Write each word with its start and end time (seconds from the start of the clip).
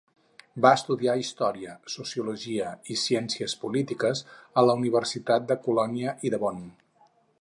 Va 0.65 0.69
estudiar 0.77 1.13
història, 1.23 1.75
sociologia 1.95 2.71
i 2.95 2.97
ciències 3.01 3.55
polítiques 3.67 4.25
a 4.63 4.65
la 4.69 4.77
Universitat 4.81 5.47
de 5.53 5.59
Colònia 5.69 6.17
i 6.31 6.33
de 6.37 6.41
Bonn. 6.47 6.65